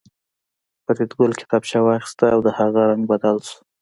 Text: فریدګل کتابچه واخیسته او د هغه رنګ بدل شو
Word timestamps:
فریدګل 0.83 1.31
کتابچه 1.41 1.79
واخیسته 1.85 2.25
او 2.33 2.39
د 2.45 2.49
هغه 2.57 2.79
رنګ 2.89 3.03
بدل 3.11 3.37
شو 3.47 3.57